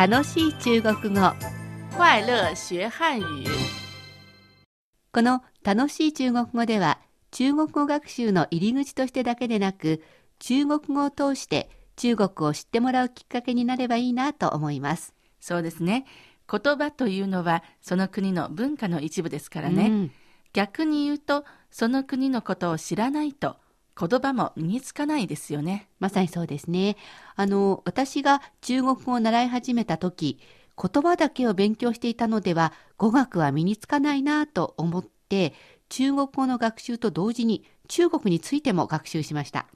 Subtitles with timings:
[0.00, 1.20] 楽しい中国語
[1.98, 3.44] 快乐学汉语。
[5.12, 10.02] この楽しい中国語では中国語学習の入り口としてだけでなく
[10.38, 15.12] 中国語を通して中国を知ってもらうきっかけになればいいなと思います。
[15.38, 16.06] そうですね。
[16.50, 19.88] 言葉というのはその国の文化の一部ですからね。
[19.88, 20.10] うん
[20.52, 23.56] 逆に言うと、その国のことを知らないと
[24.00, 25.88] 言葉も身につかないですよね。
[25.98, 26.96] まさにそうですね。
[27.36, 30.40] あの、私が中国語を習い始めた時、
[30.80, 35.52] 言葉だけを勉強していたのでは語学は身につかないなと思って、
[35.90, 39.66] 中国語の学習と同時に中国についても学習しました。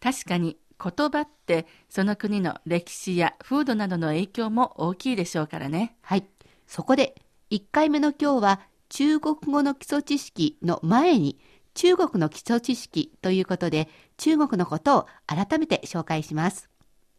[0.00, 5.96] 確かに言葉ってその国の歴史や風土などの影響も大きいでしょうからね。
[6.02, 6.26] はい。
[6.66, 7.14] そこで、
[7.50, 11.38] 1回目の今日は、中国語の基礎知識の前に、
[11.80, 16.68] 中国の基礎知識ということで、中国のことを改めて紹介します。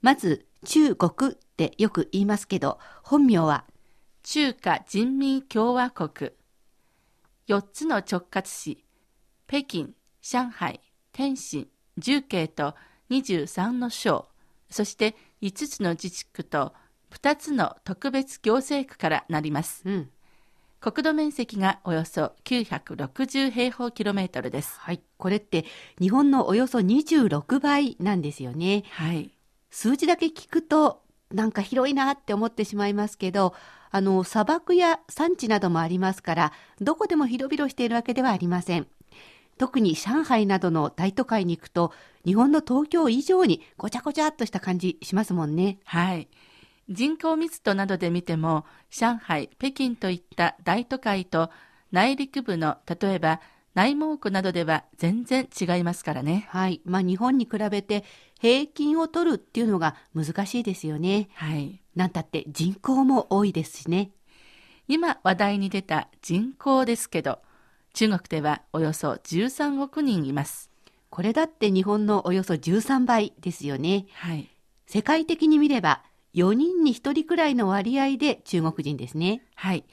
[0.00, 3.66] まず、中国ってよく言いますけど、本名は、
[4.22, 6.30] 中華人民共和国。
[7.48, 8.82] 4つの直轄市、
[9.46, 9.90] 北京、
[10.22, 10.80] 上海、
[11.12, 11.68] 天津、
[11.98, 12.74] 重慶と
[13.10, 14.26] 23の省、
[14.70, 16.72] そして5つの自治区と
[17.10, 19.82] 2つの特別行政区からなります。
[19.84, 20.10] うん。
[20.86, 24.78] 国土面積がおよそ960平方キロメートルです。
[24.78, 25.00] はい。
[25.16, 25.64] これって、
[26.00, 28.84] 日本のおよそ26倍なんですよね。
[28.92, 29.32] はい。
[29.68, 33.52] 数字だけ聞くとなんか広いなって思ってしまいますけど
[33.90, 38.86] あの砂漠や山地などもありますからどこでも広々しているわけではありません
[39.58, 41.92] 特に上海などの大都会に行くと
[42.24, 46.28] 日本の東京以上にごちゃごちゃっとした感じしますもんねはい。
[46.88, 51.50] 人口密度などで見ても、上海、北京といった大都会と
[51.90, 53.40] 内陸部の例えば
[53.74, 56.46] 内蒙古などでは全然違いますからね。
[56.48, 58.04] はいまあ日本に比べて
[58.40, 61.80] 平均を取るっていうのが難しいですよねはい。
[61.94, 64.10] なんたって人口も多いですしね
[64.88, 67.40] 今話題に出た人口ですけど、
[67.92, 70.70] 中国ではおよそ13億人います。
[71.10, 74.48] これだって日本のおよそ13倍ですよねはい。
[74.86, 76.02] 世界的に見れば
[76.36, 79.40] 4人に1人くらいの割合で中国人ですね。
[79.54, 79.84] はい。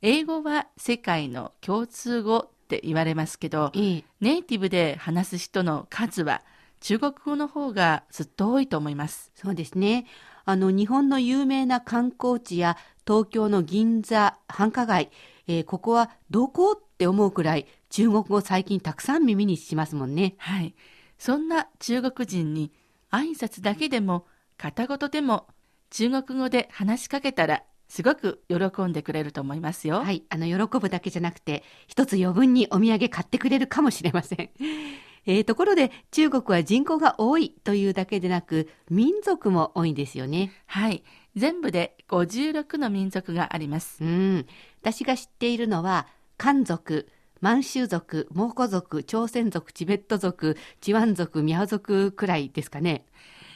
[0.00, 6.42] 英語は世界の共通語って言われますけど、ええ、ネイティブで話す人の数は
[6.78, 9.32] 中国語の方がずっと多いと思います。
[9.34, 10.06] そうですね。
[10.44, 15.10] あの日本の有名な観光地や東京の銀座、繁華街、
[15.48, 20.36] えーここはどこって思うくらい中国語最近たくさん耳にしますもんね。
[20.38, 20.76] はい。
[21.18, 22.70] そんな中国人に
[23.10, 24.26] 挨拶だけでも
[24.56, 25.48] 片言でも
[25.90, 30.02] 中国語で話しかけたらすごく喜んでくれると思いますよ。
[30.02, 34.50] はい、あの喜ぶだけじゃなくて一つ余分にお土産買ってくれるかもしれません。
[35.26, 40.52] えーところで中国は人口が多いというだけでなく民族も多いんですよね。
[40.66, 41.02] はい。
[41.36, 44.04] 全部で56の民族があります。
[44.04, 44.46] うん、
[44.80, 46.06] 私が知っているのは
[46.36, 47.08] 漢族
[47.40, 53.06] 満州族蒙古族朝鮮族チベット族チワン族ミャオ族くらいですかね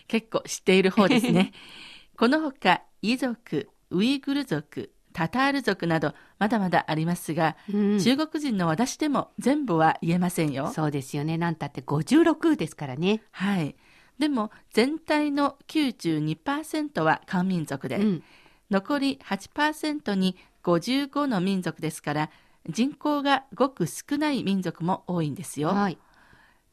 [0.08, 1.52] 結構知っている方ですね。
[2.22, 10.70] このほか、イ族、ウイグル族、タタール族などまだまだありますが、うん中国人の私でも全部は言えませんよ。
[10.72, 13.74] そうですよねなんたって56ですからねはい。
[14.20, 18.22] でも全体の92%は漢民族で、うん
[18.70, 22.30] 残り8%に55の民族ですから
[22.68, 25.70] 人口がごく少ない民族も多いんですよ。
[25.70, 25.98] はい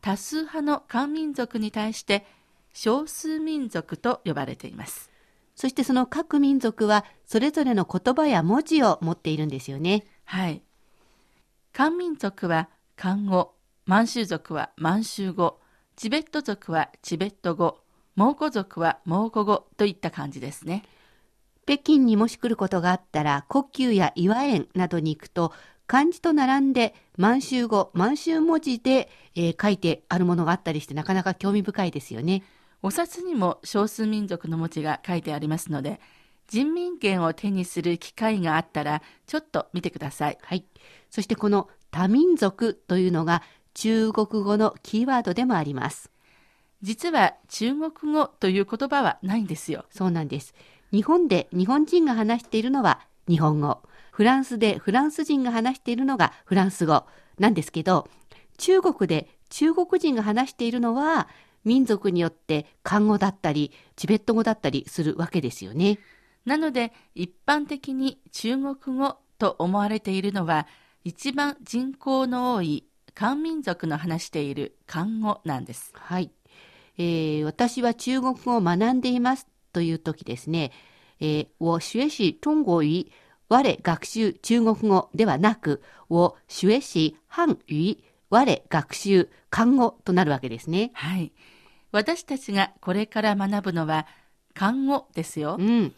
[0.02, 2.28] 多数派の漢民族に対して
[2.72, 5.10] 少数民族と呼ばれています。
[5.60, 10.62] そしてその各民族はそれぞれの言葉や文字を持っているんですよねはい。
[11.74, 13.56] 漢民族は漢語、
[13.86, 15.60] 満州族は満州語、
[15.98, 17.80] チベット族はチベット語、
[18.16, 20.86] 蒙古族は蒙古語といった感じですね。
[21.66, 25.52] 北京にもし来ることがあったら故宮や岩園などに行くと
[25.88, 32.44] 漢字と並んで満州語満州文字で、えー書いてあるものがあったりしてなかなか興味深いですよね
[32.82, 36.00] お札にも少数民族の文字が書いてありますので、
[36.48, 40.38] 人民元を手にする機会があったら、ちょっと見てください。
[40.42, 40.66] はい。
[41.10, 43.44] そしてこの多民族というのが
[43.74, 46.12] 中国語のキーワードでもあります。
[46.82, 49.86] 実は中国語という言葉はないんですよ。
[49.90, 50.54] そうなんです。
[50.92, 53.82] 日本で日本人が話しているのは日本語。
[54.12, 57.06] フランスでフランス人が話しているのがフランス語
[57.38, 58.10] なんですけど、
[58.58, 61.28] 中国で中国人が話しているのは
[61.64, 66.00] 民族によって漢語だったりチベット語だったりするわけですよね。
[66.46, 70.68] なので、一般的に中国語と思われているのは、
[71.04, 75.92] 一番人口の多い漢民族の話している漢語なんです。
[75.94, 76.32] はい、
[76.98, 80.72] えー私は中国語を学んでいますという時ですね、
[81.20, 82.82] えー、我学習中国語、
[83.50, 87.60] 我学習中国語ではなく、我学習漢語、
[88.30, 90.92] 我学習漢語となるわけですね。
[90.94, 91.32] はい。
[91.92, 94.06] 私たちがこれから学ぶのは
[94.54, 95.58] 漢語ですよ。
[95.60, 95.94] うん。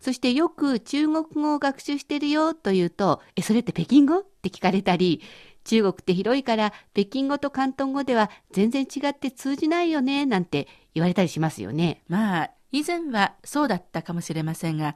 [0.00, 4.18] そしてよく中国語を学習してるよというと、え、それって北京語？
[4.18, 5.22] って聞かれたり、
[5.64, 12.02] 中国って広いから北京語と広東語では全然違って通じないよねなんて言われたりしますよね。
[12.08, 14.94] まあ、以前はそうだったかもしれませんが、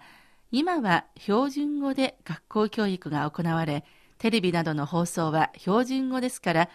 [0.52, 3.84] 今は標準語で学校教育が行われ、
[4.20, 6.69] テレビなどの放送は標準語ですから、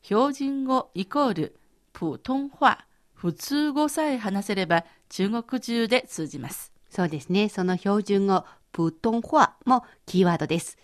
[0.00, 1.56] 標準語イコール
[1.92, 6.72] 普通話、普通語さえ話せれば中国中で通じます。
[6.88, 7.50] そうですね。
[7.50, 10.78] その標準語、普通話もキーワードです。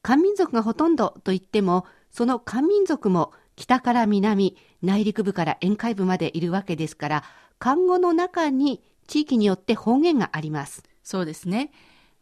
[0.00, 7.24] 漢民族がほとんどといっても、その漢民族も北から南、内陸部から沿海部までいるわけですから、
[7.58, 10.82] 漢語の中に地域によって方言があります。
[11.04, 11.72] そうですね。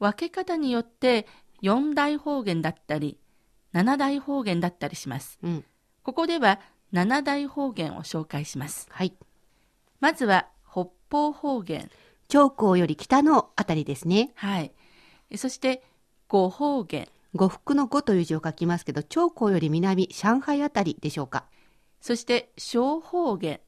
[0.01, 1.27] 分け方によって
[1.63, 3.19] 4大方言だったり、
[3.75, 5.39] 7大方言だったりします。
[5.43, 5.65] うん。
[6.03, 6.61] ここでは
[6.93, 8.89] 7大方言を紹介します。
[8.91, 9.15] はい。
[10.01, 11.91] まずは北方方言。
[12.29, 14.33] 長江より北のあたりですね。
[14.37, 14.73] はい。
[15.37, 15.83] そして
[16.29, 17.09] 五方言。
[17.35, 21.45] 呉服の呉という字を書きますけど、長江より南、上海あたりでしょうか。
[22.01, 23.61] そして小方言。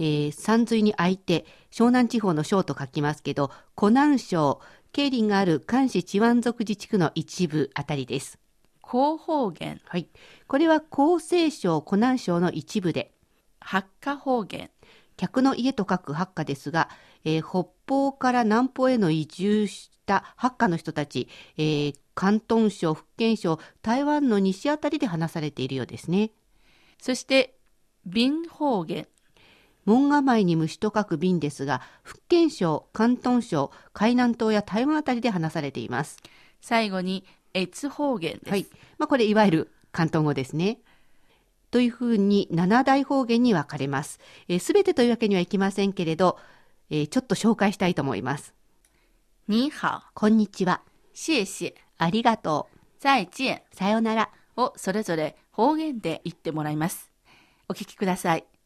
[0.00, 4.60] えー、山水に空いて、湘南地方の省と書きますけど、湖南省、
[4.98, 8.40] 経林がある関市チワン族自治区の一部あたりです。
[8.84, 9.80] 広方言。
[9.84, 10.08] はい。
[10.48, 13.12] これは厚生省、湖南省の一部で、
[13.60, 14.70] 八家方言。
[15.16, 16.88] 客の家と書く八家ですが、
[17.24, 26.32] えー北方から南方への移住した八家の人たち、えー広東省、福建省、台湾の西あたりで話されているようですね。
[27.00, 27.56] そして
[28.04, 29.06] 瓶方言。
[29.88, 36.18] 門構えに虫と書く瓶ですが、福建省、広東省、海南島や台湾あたりで話されています。
[36.60, 37.24] 最後に
[37.54, 38.50] 越方言です。
[38.50, 38.66] はい。
[38.98, 40.80] まあ、これいわゆる広東語ですね。
[41.70, 44.20] というふうに7大方言に分かれます。
[44.60, 46.38] すべてというわけにはいきませんけれど、
[46.90, 48.52] えーちょっと紹介したいと思います。
[49.48, 50.02] 你好。
[50.12, 50.82] こんにちは。
[51.14, 51.72] 谢謝。
[51.96, 52.68] ありがと
[53.00, 53.62] 再见。
[53.72, 53.74] う。
[53.74, 54.30] さようなら。
[54.58, 57.10] をそれぞれ方言で言ってもらいます。
[57.68, 58.57] お聞きください。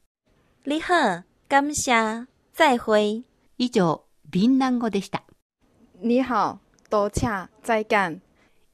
[0.65, 3.25] 你好，感謝，再會。
[3.57, 5.25] 以上、闽南語でした。
[6.01, 8.21] 你好，多謝，再見。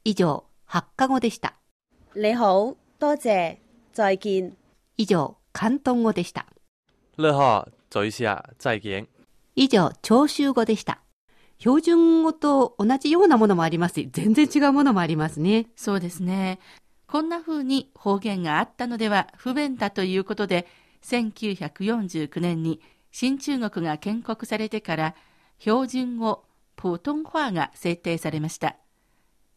[0.04, 1.54] 以上、八カ語でした。
[2.14, 3.56] 你好，多謝，
[3.94, 4.52] 再見。
[4.98, 6.44] 以上、広東語でした。
[7.16, 9.06] 乐好，走一下，再见。
[9.54, 10.98] 以上、長州語でした。
[11.58, 15.70] 標準語と同じようなものもありますし、全然違うものもありますね。
[15.74, 16.58] そうですね。
[17.06, 20.66] こんな風に方言があったのでは不便だということで、
[21.02, 22.80] 1949年に
[23.10, 25.14] 新中国が建国されてから
[25.58, 26.44] 標準語、
[26.76, 28.76] 普通話が制定されました。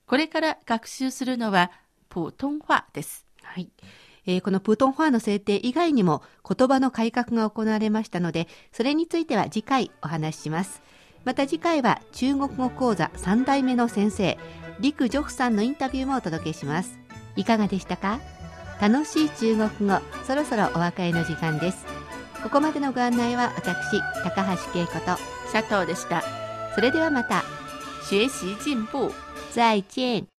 [0.07, 1.71] これから学習するのは
[2.09, 3.25] 普通話です。
[3.43, 3.69] はい。
[4.25, 10.81] えーこのプートンファーの制定以外にも言葉の改革が行われましたので、それについては次回お話しします。
[11.23, 14.37] また次回は中国語講座3代目の先生、
[14.79, 16.99] 陸ジョフさんのインタビューもお届けします。
[17.35, 18.19] いかがでしたか？
[18.81, 21.85] 楽しい中国語、そろそろお別れの時間です。
[22.41, 24.43] ここまでのご案内は私、高
[24.73, 25.17] 橋恵子と、
[25.51, 26.23] シャトーでした。
[26.73, 27.43] それではまた、
[28.09, 29.13] 学習進步。
[29.51, 30.25] 再见。